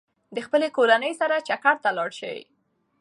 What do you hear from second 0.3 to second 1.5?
د خپلې کورنۍ سره